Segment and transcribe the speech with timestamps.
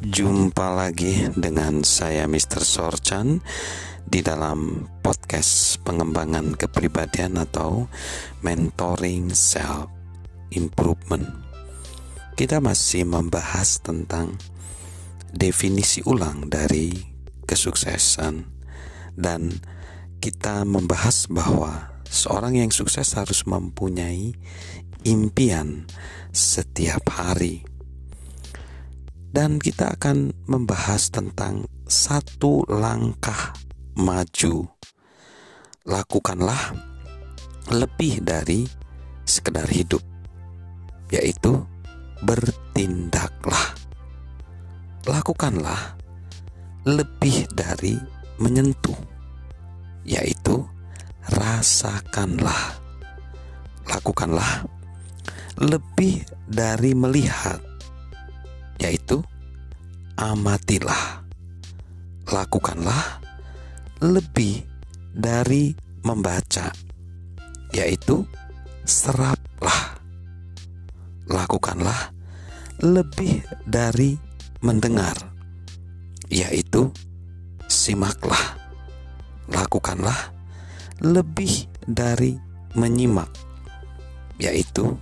[0.00, 2.64] Jumpa lagi dengan saya Mr.
[2.64, 3.44] Sorchan
[4.08, 7.84] di dalam podcast pengembangan kepribadian atau
[8.40, 9.92] mentoring self
[10.56, 11.28] improvement.
[12.32, 14.40] Kita masih membahas tentang
[15.36, 16.96] definisi ulang dari
[17.44, 18.48] kesuksesan
[19.20, 19.52] dan
[20.16, 24.32] kita membahas bahwa seorang yang sukses harus mempunyai
[25.04, 25.84] impian
[26.32, 27.68] setiap hari
[29.30, 33.54] dan kita akan membahas tentang satu langkah
[33.94, 34.66] maju.
[35.86, 36.74] Lakukanlah
[37.70, 38.66] lebih dari
[39.22, 40.02] sekedar hidup,
[41.14, 41.62] yaitu
[42.26, 43.78] bertindaklah.
[45.06, 45.96] Lakukanlah
[46.84, 47.96] lebih dari
[48.42, 48.98] menyentuh,
[50.02, 50.66] yaitu
[51.30, 52.82] rasakanlah.
[53.86, 54.66] Lakukanlah
[55.60, 57.60] lebih dari melihat,
[58.80, 59.20] yaitu
[60.16, 61.20] amatilah.
[62.30, 63.20] Lakukanlah
[64.00, 64.64] lebih
[65.12, 66.72] dari membaca,
[67.76, 68.24] yaitu
[68.88, 70.00] seraplah.
[71.28, 72.10] Lakukanlah
[72.80, 74.16] lebih dari
[74.64, 75.14] mendengar,
[76.32, 76.88] yaitu
[77.68, 78.56] simaklah.
[79.50, 80.32] Lakukanlah
[81.02, 82.38] lebih dari
[82.78, 83.28] menyimak,
[84.38, 84.94] yaitu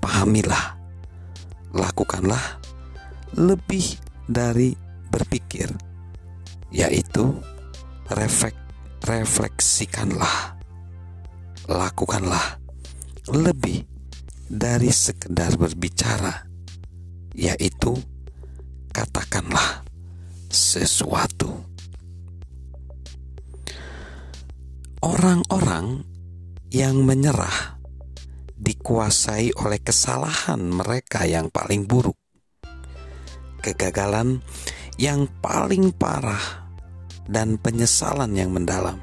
[0.00, 0.74] pahamilah.
[1.76, 2.58] Lakukanlah
[3.36, 4.72] lebih dari
[5.08, 5.68] berpikir,
[6.72, 7.32] yaitu
[8.08, 8.56] reflek,
[9.04, 10.56] refleksikanlah,
[11.68, 12.60] lakukanlah
[13.28, 13.84] lebih
[14.48, 16.48] dari sekedar berbicara,
[17.36, 17.92] yaitu
[18.92, 19.84] katakanlah
[20.48, 21.68] sesuatu.
[24.98, 26.02] Orang-orang
[26.74, 27.78] yang menyerah
[28.58, 32.18] dikuasai oleh kesalahan mereka yang paling buruk
[33.68, 34.40] kegagalan
[34.96, 36.68] yang paling parah
[37.28, 38.96] dan penyesalan yang mendalam.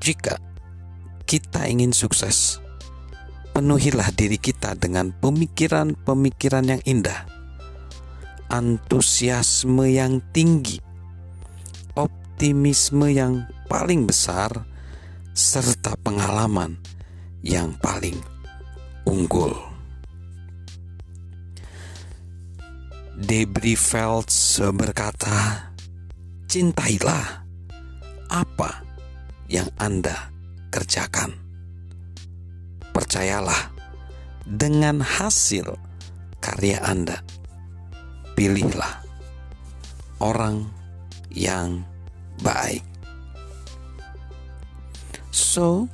[0.00, 0.36] Jika
[1.24, 2.60] kita ingin sukses,
[3.56, 7.24] penuhilah diri kita dengan pemikiran-pemikiran yang indah,
[8.52, 10.80] antusiasme yang tinggi,
[11.96, 14.64] optimisme yang paling besar,
[15.32, 16.76] serta pengalaman
[17.40, 18.16] yang paling
[19.06, 19.69] unggul.
[23.20, 25.68] Debri Feltz berkata,
[26.48, 27.44] "Cintailah
[28.32, 28.80] apa
[29.44, 30.32] yang Anda
[30.72, 31.36] kerjakan.
[32.96, 33.76] Percayalah
[34.48, 35.68] dengan hasil
[36.40, 37.20] karya Anda.
[38.32, 39.04] Pilihlah
[40.24, 40.64] orang
[41.28, 41.84] yang
[42.40, 42.88] baik."
[45.28, 45.92] So,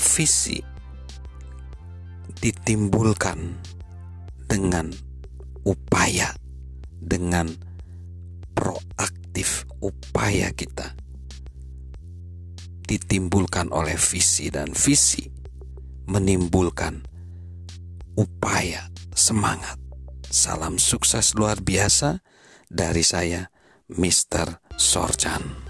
[0.00, 0.64] visi
[2.40, 3.73] ditimbulkan
[4.54, 4.86] dengan
[5.66, 6.30] upaya,
[7.02, 7.50] dengan
[8.54, 10.94] proaktif upaya kita
[12.86, 15.26] ditimbulkan oleh visi dan visi
[16.06, 17.02] menimbulkan
[18.14, 19.74] upaya semangat.
[20.30, 22.22] Salam sukses luar biasa
[22.70, 23.50] dari saya,
[23.90, 24.62] Mr.
[24.78, 25.63] Sorjan.